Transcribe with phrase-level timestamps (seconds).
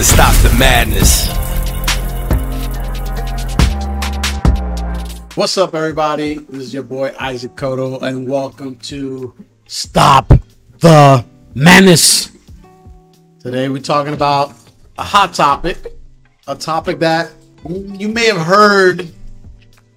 [0.00, 1.28] to stop the madness.
[5.36, 6.36] What's up, everybody?
[6.38, 9.34] This is your boy Isaac Koto, and welcome to
[9.66, 10.32] Stop
[10.78, 11.22] the
[11.54, 12.34] Menace.
[13.40, 14.54] Today, we're talking about
[14.96, 15.76] a hot topic,
[16.48, 17.30] a topic that
[17.68, 19.06] you may have heard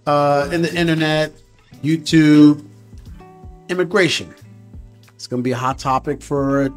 [0.06, 1.32] uh, in the internet,
[1.82, 2.68] YouTube,
[3.70, 4.36] immigration.
[5.16, 6.74] It's going to be a hot topic for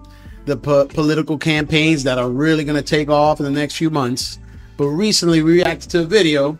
[0.47, 3.91] the po- political campaigns that are really going to take off in the next few
[3.91, 4.39] months.
[4.77, 6.59] But recently, we reacted to a video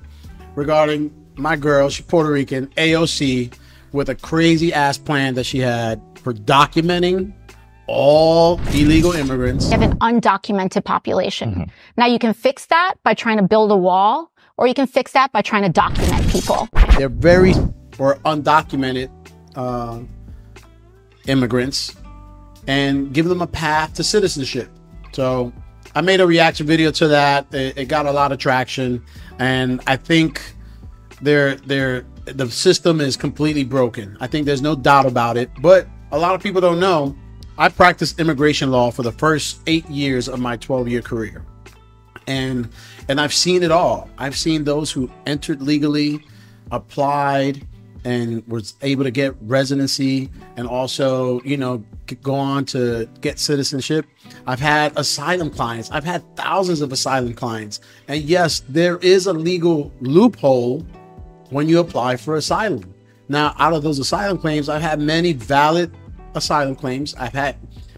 [0.55, 3.55] regarding my girl, she's Puerto Rican, AOC,
[3.93, 7.33] with a crazy ass plan that she had for documenting
[7.87, 9.67] all illegal immigrants.
[9.67, 11.71] You have an undocumented population.
[11.97, 15.13] Now you can fix that by trying to build a wall, or you can fix
[15.13, 16.69] that by trying to document people.
[16.99, 17.53] They're very
[17.99, 19.11] or undocumented
[19.55, 20.01] uh,
[21.27, 21.95] immigrants
[22.67, 24.71] and give them a path to citizenship.
[25.13, 25.53] So
[25.95, 27.53] I made a reaction video to that.
[27.55, 29.05] It, it got a lot of traction,
[29.39, 30.43] and I think
[31.23, 34.17] they're they're the system is completely broken.
[34.21, 35.51] I think there's no doubt about it.
[35.61, 37.17] But a lot of people don't know.
[37.59, 41.45] I practiced immigration law for the first eight years of my 12 year career,
[42.27, 42.69] and
[43.09, 44.11] and I've seen it all.
[44.19, 46.21] I've seen those who entered legally,
[46.71, 47.67] applied,
[48.07, 51.85] and was able to get residency, and also you know
[52.23, 54.07] go on to get citizenship.
[54.47, 55.91] I've had asylum clients.
[55.91, 60.87] I've had thousands of asylum clients, and yes, there is a legal loophole
[61.51, 62.95] when you apply for asylum.
[63.29, 65.93] Now, out of those asylum claims, I've had many valid
[66.37, 67.13] asylum claims.
[67.17, 67.57] I've had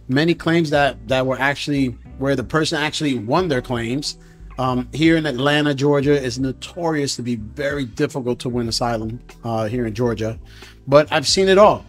[0.08, 4.16] many claims that that were actually where the person actually won their claims.
[4.58, 9.66] Um, here in Atlanta, Georgia, it's notorious to be very difficult to win asylum uh,
[9.66, 10.36] here in Georgia,
[10.88, 11.86] but I've seen it all,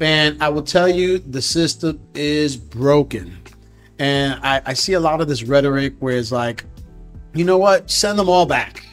[0.00, 3.36] and I will tell you the system is broken,
[3.98, 6.64] and I, I see a lot of this rhetoric where it's like,
[7.34, 8.86] you know what, send them all back.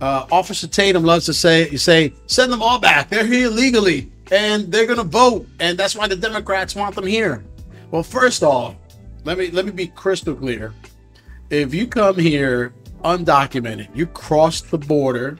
[0.00, 3.08] Uh, Officer Tatum loves to say, you say, send them all back.
[3.08, 7.44] They're here legally and they're gonna vote, and that's why the Democrats want them here.
[7.90, 8.74] Well, first off,
[9.24, 10.72] let me let me be crystal clear.
[11.52, 12.72] If you come here
[13.04, 15.38] undocumented, you cross the border,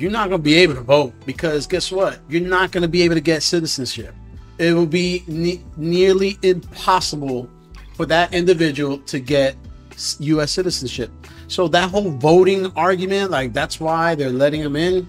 [0.00, 2.18] you're not gonna be able to vote because guess what?
[2.28, 4.16] You're not gonna be able to get citizenship.
[4.58, 7.48] It will be ne- nearly impossible
[7.94, 9.54] for that individual to get
[10.18, 10.50] U.S.
[10.50, 11.12] citizenship.
[11.46, 15.08] So that whole voting argument, like that's why they're letting them in.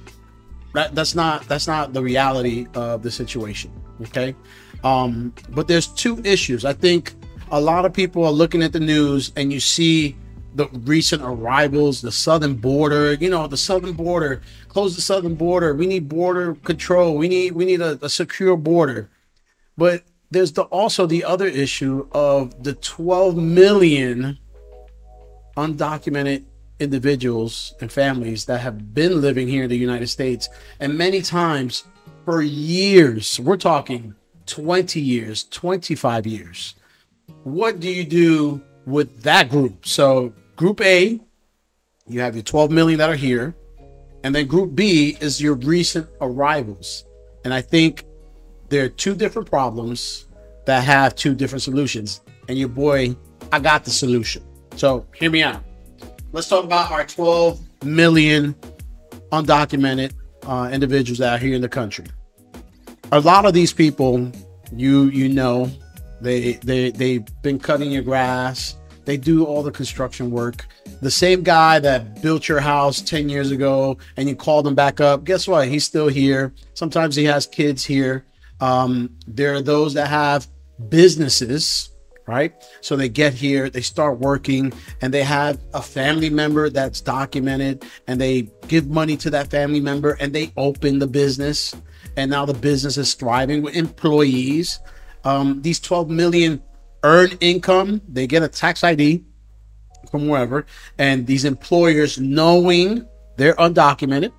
[0.76, 3.72] That, that's not that's not the reality of the situation.
[4.00, 4.36] Okay,
[4.84, 6.66] um, but there's two issues.
[6.66, 7.16] I think
[7.52, 10.16] a lot of people are looking at the news and you see
[10.56, 13.14] the recent arrivals, the southern border.
[13.14, 14.42] You know, the southern border.
[14.70, 15.74] Close the southern border.
[15.74, 17.18] We need border control.
[17.18, 19.10] We need we need a, a secure border.
[19.78, 24.40] But there's the also the other issue of the 12 million
[25.58, 26.46] undocumented
[26.80, 31.86] individuals and families that have been living here in the United States and many times
[32.26, 33.40] for years.
[33.40, 36.76] We're talking 20 years, 25 years.
[37.44, 39.86] What do you do with that group?
[39.86, 41.20] So, group A,
[42.08, 43.56] you have your 12 million that are here,
[44.24, 47.06] and then group B is your recent arrivals.
[47.44, 48.06] And I think
[48.70, 50.28] there are two different problems
[50.66, 52.22] that have two different solutions.
[52.50, 53.16] And your boy,
[53.52, 54.44] I got the solution.
[54.76, 55.64] So hear me out.
[56.32, 58.56] Let's talk about our 12 million
[59.32, 60.14] undocumented
[60.44, 62.06] uh, individuals that are here in the country.
[63.12, 64.32] A lot of these people,
[64.76, 65.70] you you know,
[66.26, 68.76] they they they've been cutting your grass.
[69.06, 70.66] They do all the construction work.
[71.02, 75.00] The same guy that built your house 10 years ago and you called him back
[75.00, 75.68] up, guess what?
[75.68, 76.54] He's still here.
[76.74, 78.26] Sometimes he has kids here.
[78.62, 80.48] Um, there are those that have
[80.90, 81.92] businesses,
[82.26, 82.54] right?
[82.82, 87.86] So they get here, they start working, and they have a family member that's documented,
[88.08, 91.76] and they give money to that family member, and they open the business,
[92.18, 94.80] and now the business is thriving with employees.
[95.26, 96.64] Um, these 12 million
[97.04, 99.24] earn income, they get a tax ID
[100.10, 100.66] from wherever,
[100.98, 103.06] and these employers, knowing
[103.38, 104.32] they're undocumented,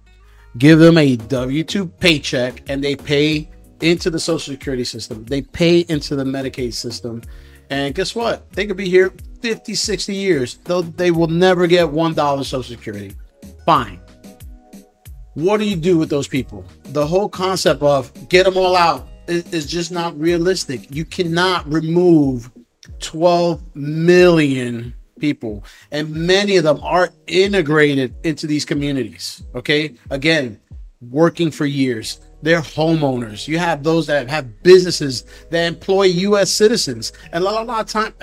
[0.59, 3.51] give them a W 2 paycheck and they pay
[3.81, 5.25] into the Social Security system.
[5.25, 7.23] They pay into the Medicaid system.
[7.69, 8.51] And guess what?
[8.53, 9.13] They could be here
[9.43, 10.55] 50, 60 years.
[10.65, 13.15] They'll, they will never get $1 Social Security.
[13.67, 14.01] Fine.
[15.35, 16.65] What do you do with those people?
[16.85, 20.95] The whole concept of get them all out is, just not realistic.
[20.95, 22.51] You cannot remove
[23.01, 29.43] 12 million people, and many of them are integrated into these communities.
[29.55, 29.95] Okay.
[30.11, 30.61] Again,
[31.01, 32.21] working for years.
[32.43, 33.49] They're homeowners.
[33.49, 36.51] You have those that have businesses that employ U.S.
[36.51, 38.15] citizens, and a lot, a lot of time,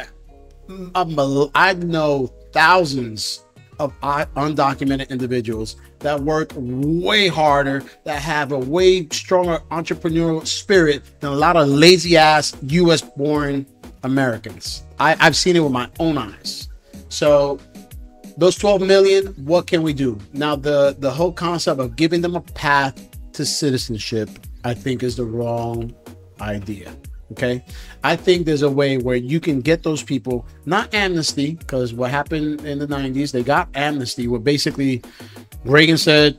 [0.96, 3.44] um, I know thousands
[3.80, 11.32] of undocumented individuals that work way harder, that have a way stronger entrepreneurial spirit than
[11.32, 13.66] a lot of lazy ass US born
[14.04, 14.84] Americans.
[15.00, 16.70] I, I've seen it with my own eyes.
[17.10, 17.60] So
[18.38, 20.18] those 12 million, what can we do?
[20.34, 24.30] Now the the whole concept of giving them a path to citizenship,
[24.64, 25.94] I think is the wrong
[26.42, 26.96] idea.
[27.34, 27.66] Okay.
[28.04, 32.12] I think there's a way where you can get those people, not amnesty, because what
[32.12, 35.02] happened in the 90s, they got amnesty, where basically
[35.66, 36.38] Reagan said,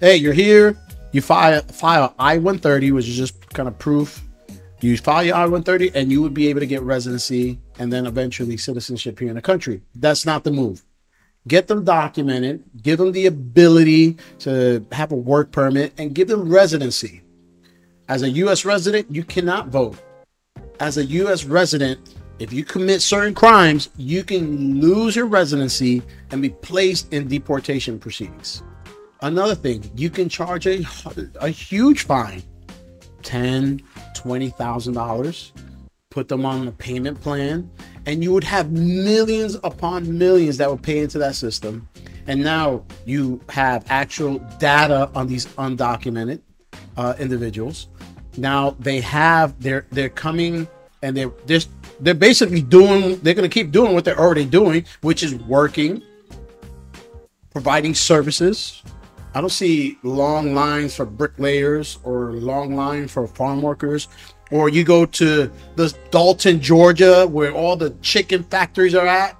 [0.00, 0.76] Hey, you're here,
[1.12, 4.20] you file, file I 130, which is just kind of proof.
[4.80, 8.04] You file your I 130, and you would be able to get residency and then
[8.04, 9.82] eventually citizenship here in the country.
[9.94, 10.82] That's not the move.
[11.46, 16.50] Get them documented, give them the ability to have a work permit, and give them
[16.50, 17.22] residency
[18.10, 18.64] as a U.S.
[18.64, 19.96] resident, you cannot vote.
[20.80, 21.44] As a U.S.
[21.44, 26.02] resident, if you commit certain crimes, you can lose your residency
[26.32, 28.64] and be placed in deportation proceedings.
[29.22, 30.82] Another thing, you can charge a,
[31.40, 32.42] a huge fine,
[33.22, 33.80] ten,
[34.16, 35.52] twenty thousand dollars,
[36.10, 37.70] put them on a payment plan,
[38.06, 41.88] and you would have millions upon millions that would pay into that system.
[42.26, 46.40] And now you have actual data on these undocumented
[46.96, 47.86] uh, individuals
[48.36, 50.68] now they have they're they're coming
[51.02, 54.84] and they're just they're basically doing they're going to keep doing what they're already doing
[55.00, 56.02] which is working
[57.50, 58.82] providing services.
[59.34, 64.08] I don't see long lines for bricklayers or long lines for farm workers.
[64.50, 69.36] Or you go to the dalton georgia where all the chicken factories are at.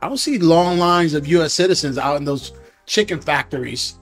[0.00, 2.52] I don't see long lines of us citizens out in those
[2.86, 3.98] chicken factories.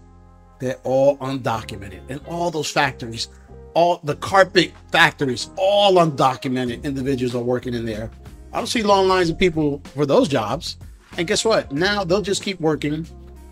[0.58, 2.02] They're all undocumented.
[2.10, 3.28] And all those factories
[3.74, 8.10] all the carpet factories, all undocumented individuals are working in there.
[8.52, 10.76] I don't see long lines of people for those jobs.
[11.16, 11.72] And guess what?
[11.72, 13.06] Now they'll just keep working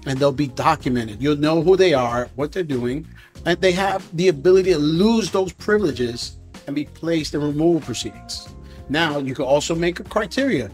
[0.07, 1.23] and they'll be documented.
[1.23, 3.07] You'll know who they are, what they're doing,
[3.45, 8.49] and they have the ability to lose those privileges and be placed in removal proceedings.
[8.89, 10.71] Now you can also make a criteria.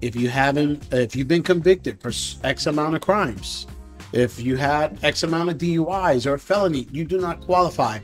[0.00, 2.12] If you haven't, if you've been convicted for
[2.44, 3.66] X amount of crimes,
[4.12, 7.98] if you had X amount of DUIs or felony, you do not qualify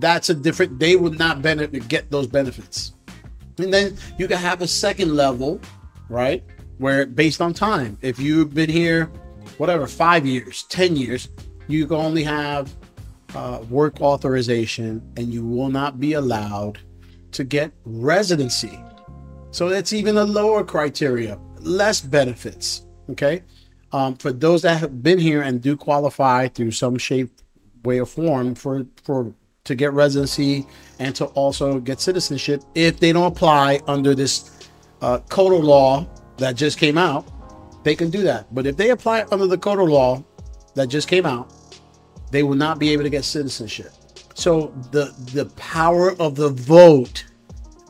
[0.00, 2.94] that's a different they would not benefit get those benefits.
[3.58, 5.60] And then you can have a second level
[6.08, 6.42] right
[6.78, 7.98] where based on time.
[8.02, 9.06] If you've been here
[9.58, 11.28] whatever five years ten years
[11.68, 12.74] you can only have
[13.34, 16.78] uh, work authorization and you will not be allowed
[17.32, 18.78] to get residency.
[19.50, 23.42] So that's even a lower criteria less benefits okay?
[23.92, 27.30] Um, for those that have been here and do qualify through some shape
[27.84, 30.66] way or form for for to get residency
[30.98, 34.68] and to also get citizenship if they don't apply under this
[35.00, 36.06] uh, CODA law
[36.38, 37.30] that just came out.
[37.84, 38.52] They can do that.
[38.52, 40.24] But if they apply under the CODA law
[40.74, 41.52] that just came out,
[42.30, 43.92] they will not be able to get citizenship.
[44.34, 47.24] So the the power of the vote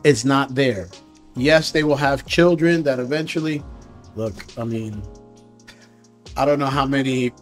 [0.04, 0.88] is not there.
[1.36, 3.62] Yes, they will have children that eventually
[4.16, 5.02] look, I mean,
[6.36, 7.32] I don't know how many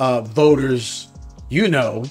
[0.00, 1.08] uh, voters
[1.48, 2.04] you know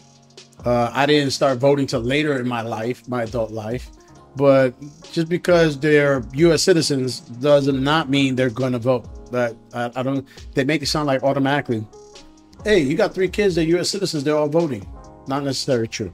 [0.66, 3.90] uh, I didn't start voting till later in my life, my adult life.
[4.36, 4.74] But
[5.12, 6.64] just because they're U.S.
[6.64, 9.32] citizens does not mean they're going to vote.
[9.32, 10.28] That I, I, don't.
[10.54, 11.86] They make it sound like automatically.
[12.64, 13.90] Hey, you got three kids that U.S.
[13.90, 14.24] citizens.
[14.24, 14.88] They're all voting.
[15.28, 16.14] Not necessarily true,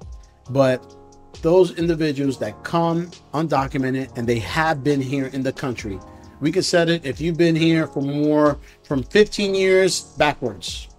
[0.50, 0.96] but
[1.42, 6.00] those individuals that come undocumented and they have been here in the country,
[6.40, 10.90] we can set it if you've been here for more from 15 years backwards,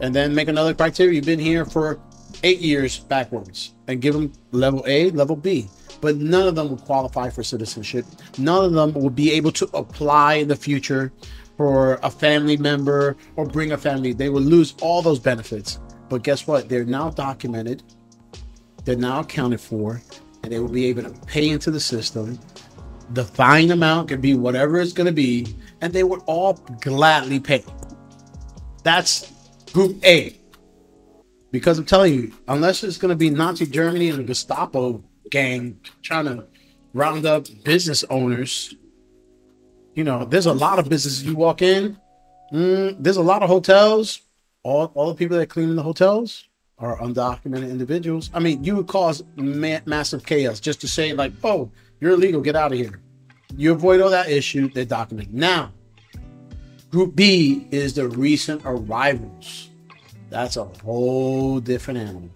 [0.00, 1.14] and then make another criteria.
[1.14, 2.00] You've been here for
[2.42, 5.68] eight years backwards and give them level A, level B.
[6.00, 8.04] But none of them will qualify for citizenship.
[8.38, 11.12] None of them will be able to apply in the future
[11.56, 14.12] for a family member or bring a family.
[14.12, 15.78] They will lose all those benefits.
[16.08, 16.68] But guess what?
[16.68, 17.82] They're now documented,
[18.84, 20.02] they're now accounted for,
[20.42, 22.38] and they will be able to pay into the system.
[23.10, 27.40] The fine amount could be whatever it's going to be, and they would all gladly
[27.40, 27.64] pay.
[28.82, 29.32] That's
[29.72, 30.36] group A.
[31.52, 35.78] Because I'm telling you, unless it's going to be Nazi Germany and the Gestapo gang
[36.02, 36.46] trying to
[36.94, 38.74] round up business owners,
[39.94, 41.98] you know, there's a lot of businesses you walk in.
[42.52, 44.22] Mm, there's a lot of hotels.
[44.62, 48.30] All, all the people that clean in the hotels are undocumented individuals.
[48.32, 52.40] I mean, you would cause ma- massive chaos just to say, like, oh, you're illegal,
[52.40, 53.00] get out of here.
[53.56, 55.34] You avoid all that issue, they're documented.
[55.34, 55.72] Now,
[56.90, 59.68] group B is the recent arrivals
[60.32, 62.30] that's a whole different animal.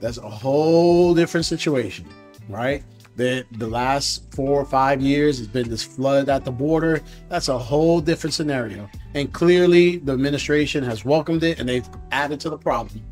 [0.00, 2.08] That's a whole different situation,
[2.48, 2.82] right?
[3.16, 7.02] The, the last four or five years has been this flood at the border.
[7.28, 8.88] That's a whole different scenario.
[9.14, 13.02] And clearly, the administration has welcomed it and they've added to the problem.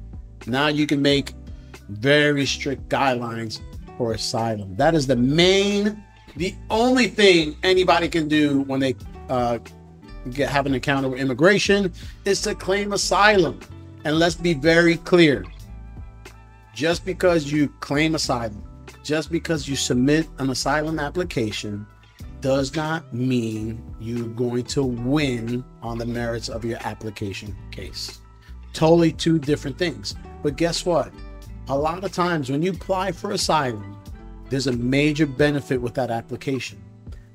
[0.47, 1.35] Now you can make
[1.89, 3.61] very strict guidelines
[3.97, 4.75] for asylum.
[4.77, 6.03] That is the main,
[6.37, 8.97] the only thing anybody can do when they
[9.29, 9.59] uh,
[10.31, 11.93] get have an encounter with immigration
[12.25, 13.61] is to claim asylum.
[14.09, 15.45] And let's be very clear
[16.73, 18.65] just because you claim asylum,
[19.05, 21.87] just because you submit an asylum application,
[22.41, 28.23] does not mean you're going to win on the merits of your application case.
[28.73, 30.15] Totally two different things.
[30.43, 31.13] But guess what?
[31.69, 33.95] A lot of times when you apply for asylum,
[34.49, 36.83] there's a major benefit with that application.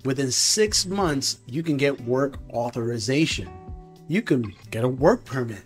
[0.06, 3.48] Within six months, you can get work authorization.
[4.08, 5.66] You can get a work permit.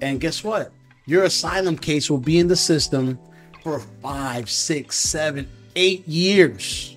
[0.00, 0.72] And guess what?
[1.06, 3.18] Your asylum case will be in the system
[3.62, 6.96] for five, six, seven, eight years.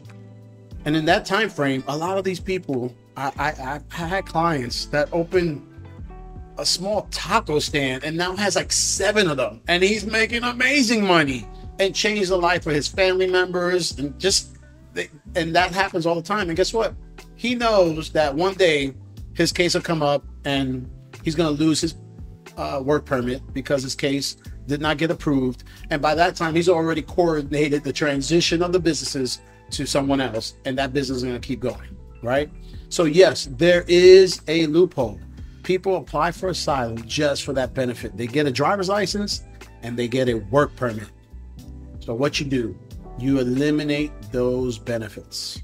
[0.85, 4.85] And in that time frame, a lot of these people, I, I, I had clients
[4.87, 5.65] that opened
[6.57, 11.05] a small taco stand and now has like seven of them, and he's making amazing
[11.05, 11.47] money
[11.79, 14.57] and changed the life of his family members and just
[15.35, 16.49] and that happens all the time.
[16.49, 16.93] And guess what?
[17.35, 18.93] He knows that one day
[19.33, 20.89] his case will come up and
[21.23, 21.95] he's to lose his
[22.59, 24.35] uh, work permit because his case
[24.67, 25.63] did not get approved.
[25.89, 29.39] And by that time, he's already coordinated the transition of the businesses
[29.71, 32.51] to someone else, and that business is going to keep going, right?
[32.89, 35.19] So, yes, there is a loophole.
[35.63, 38.17] People apply for asylum just for that benefit.
[38.17, 39.43] They get a driver's license
[39.83, 41.07] and they get a work permit.
[41.99, 42.77] So, what you do,
[43.19, 45.61] you eliminate those benefits.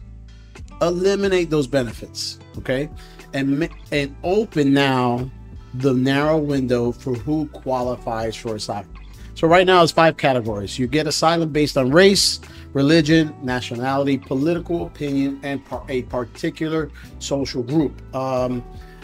[0.81, 2.89] Eliminate those benefits, okay?
[3.33, 5.31] And, and open now
[5.79, 8.89] the narrow window for who qualifies for asylum.
[9.33, 10.79] So right now it's five categories.
[10.79, 12.39] You get asylum based on race,
[12.73, 16.89] religion, nationality, political opinion, and par- a particular
[17.19, 18.01] social group.
[18.15, 18.63] Um,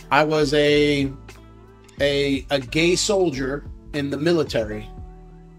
[0.10, 1.12] I was a,
[2.00, 4.90] a a gay soldier in the military,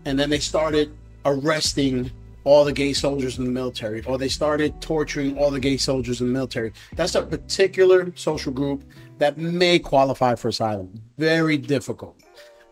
[0.07, 2.11] and then they started arresting
[2.45, 6.21] all the gay soldiers in the military, or they started torturing all the gay soldiers
[6.21, 6.73] in the military.
[6.97, 8.85] That's a particular social group
[9.23, 11.01] that may qualify for asylum.
[11.17, 12.21] Very difficult.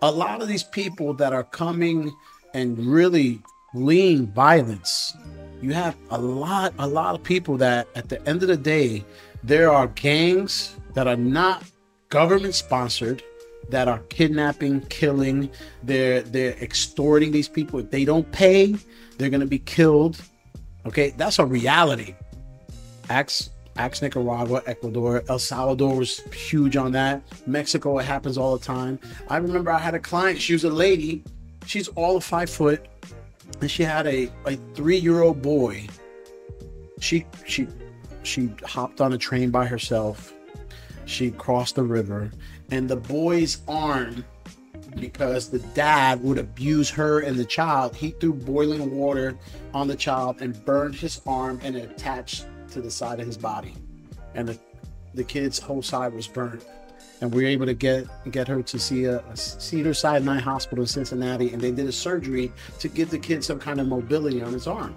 [0.02, 2.12] A lot of these people that are coming
[2.54, 3.40] and really
[3.70, 5.16] fleeing violence,
[5.62, 9.04] you have a lot, a lot of people that at the end of the day,
[9.44, 11.62] there are gangs that are not
[12.08, 13.22] government sponsored
[13.68, 15.48] that are kidnapping, killing,
[15.84, 17.78] they're they're extorting these people.
[17.78, 18.74] If they don't pay,
[19.18, 20.20] they're going to be killed.
[20.84, 22.16] Okay, that's a reality.
[23.08, 27.22] Axe, Axe Nicaragua, Ecuador, El Salvador was huge on that.
[27.46, 28.98] Mexico, it happens all the time.
[29.28, 31.24] I remember I had a client, she was a lady,
[31.66, 32.86] she's all five foot,
[33.60, 35.86] and she had a, a three-year-old boy.
[37.00, 37.66] She she
[38.22, 40.34] she hopped on a train by herself.
[41.06, 42.30] She crossed the river,
[42.70, 44.24] and the boy's arm
[44.96, 47.94] because the dad would abuse her and the child.
[47.94, 49.38] He threw boiling water
[49.72, 53.74] on the child and burned his arm and attached to the side of his body.
[54.34, 54.58] And the,
[55.14, 56.64] the kid's whole side was burned.
[57.20, 60.84] And we were able to get get her to see a, a Cedar Sinai Hospital
[60.84, 64.40] in Cincinnati, and they did a surgery to give the kid some kind of mobility
[64.42, 64.94] on his arm.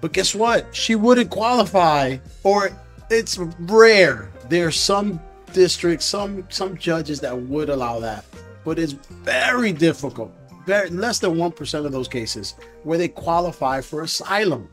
[0.00, 0.74] But guess what?
[0.74, 2.70] She wouldn't qualify, or
[3.08, 4.32] it's rare.
[4.48, 5.20] There are some
[5.52, 8.24] districts, some some judges that would allow that
[8.66, 10.32] but it's very difficult.
[10.66, 14.68] Very less than one percent of those cases where they qualify for asylum,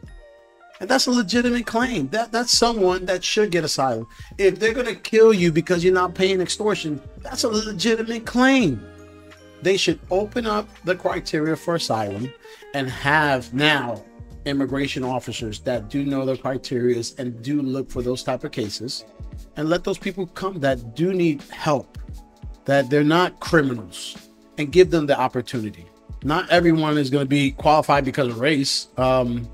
[0.84, 2.10] and that's a legitimate claim.
[2.10, 4.06] That that's someone that should get asylum.
[4.38, 8.86] If they're gonna kill you because you're not paying extortion, that's a legitimate claim.
[9.62, 12.34] They should open up the criteria for asylum
[12.74, 14.04] and have now
[14.44, 19.06] immigration officers that do know the criteria and do look for those type of cases
[19.56, 21.98] and let those people come that do need help
[22.66, 24.18] that they're not criminals
[24.58, 25.86] and give them the opportunity.
[26.25, 28.90] Not everyone is going to be qualified because of race.
[28.98, 29.50] Um,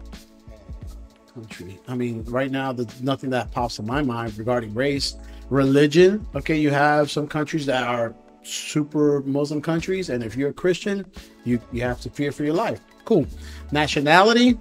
[1.34, 1.80] country.
[1.88, 5.16] I mean, right now, there's nothing that pops in my mind regarding race.
[5.50, 6.26] Religion.
[6.36, 11.06] Okay, you have some countries that are super Muslim countries, and if you're a Christian,
[11.44, 12.82] you you have to fear for your life.
[13.06, 13.26] Cool.
[13.72, 14.58] Nationality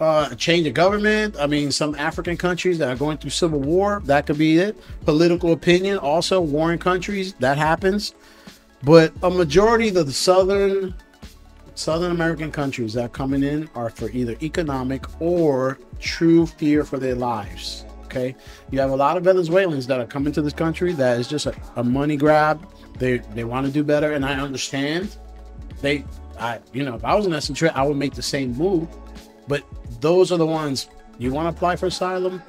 [0.00, 1.36] uh, change of government.
[1.38, 4.76] I mean, some African countries that are going through civil war, that could be it.
[5.04, 8.14] Political opinion, also warring countries, that happens.
[8.82, 10.94] But a majority of the southern
[11.78, 16.98] Southern American countries that are coming in are for either economic or true fear for
[16.98, 17.84] their lives.
[18.04, 18.34] Okay,
[18.70, 21.46] you have a lot of Venezuelans that are coming to this country that is just
[21.46, 22.66] a, a money grab.
[22.98, 25.16] They they want to do better, and I understand.
[25.80, 26.04] They,
[26.40, 28.88] I you know, if I was in that situation, I would make the same move.
[29.46, 29.62] But
[30.00, 32.42] those are the ones You want to apply for asylum?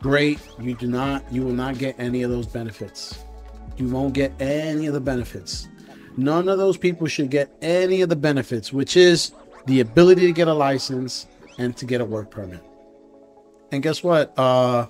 [0.00, 0.40] Great.
[0.58, 3.22] You do not, you will not get any of those benefits.
[3.76, 5.68] You won't get any of the benefits.
[6.16, 9.32] None of those people should get any of the benefits, which is
[9.66, 11.26] the ability to get a license
[11.58, 12.62] and to get a work permit.
[13.72, 14.38] And guess what?
[14.38, 14.86] Uh,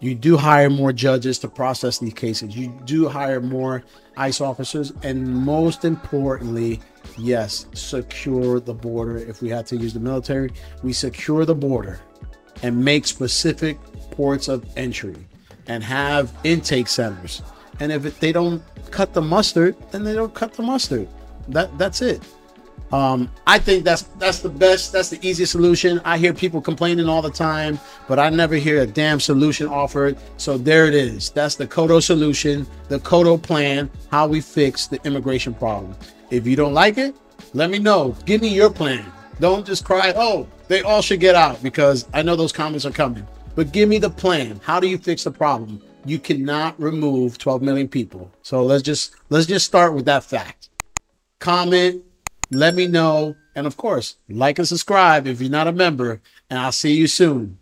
[0.00, 2.54] you do hire more judges to process these cases.
[2.54, 3.84] You do hire more
[4.16, 6.80] ICE officers, and most importantly,
[7.16, 9.16] yes, secure the border.
[9.16, 10.50] If we had to use the military,
[10.82, 12.00] we secure the border
[12.62, 13.78] and make specific
[14.10, 15.16] ports of entry
[15.66, 17.42] and have intake centers.
[17.80, 21.08] And if they don't cut the mustard, then they don't cut the mustard.
[21.48, 22.22] That that's it.
[22.92, 26.00] Um, I think that's that's the best, that's the easiest solution.
[26.04, 30.16] I hear people complaining all the time, but I never hear a damn solution offered.
[30.36, 31.30] So there it is.
[31.30, 35.96] That's the Kodo solution, the Kodo plan, how we fix the immigration problem.
[36.30, 37.16] If you don't like it,
[37.54, 38.16] let me know.
[38.24, 39.04] Give me your plan.
[39.40, 42.90] Don't just cry, oh, they all should get out because I know those comments are
[42.90, 43.26] coming.
[43.54, 44.60] But give me the plan.
[44.62, 45.82] How do you fix the problem?
[46.06, 48.30] You cannot remove 12 million people.
[48.42, 50.70] So let's just let's just start with that fact.
[51.40, 52.02] Comment,
[52.50, 53.34] let me know.
[53.54, 56.20] And of course, like and subscribe if you're not a member.
[56.48, 57.58] And I'll see you soon.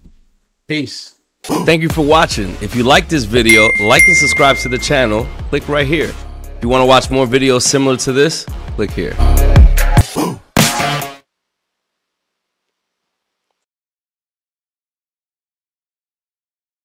[0.67, 1.15] Peace.
[1.43, 2.51] Thank you for watching.
[2.61, 5.27] If you like this video, like and subscribe to the channel.
[5.51, 6.13] Click right here.
[6.57, 8.45] If you want to watch more videos similar to this,
[8.77, 9.15] click here.